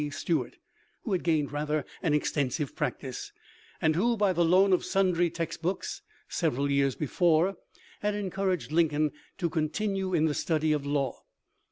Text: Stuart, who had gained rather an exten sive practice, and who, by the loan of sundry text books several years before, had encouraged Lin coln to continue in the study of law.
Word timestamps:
Stuart, 0.09 0.57
who 1.03 1.11
had 1.11 1.23
gained 1.23 1.51
rather 1.51 1.85
an 2.01 2.13
exten 2.13 2.51
sive 2.51 2.75
practice, 2.75 3.31
and 3.79 3.95
who, 3.95 4.17
by 4.17 4.33
the 4.33 4.43
loan 4.43 4.73
of 4.73 4.83
sundry 4.83 5.29
text 5.29 5.61
books 5.61 6.01
several 6.27 6.71
years 6.71 6.95
before, 6.95 7.55
had 7.99 8.15
encouraged 8.15 8.71
Lin 8.71 8.89
coln 8.89 9.11
to 9.37 9.47
continue 9.47 10.11
in 10.15 10.25
the 10.25 10.33
study 10.33 10.71
of 10.71 10.87
law. 10.87 11.21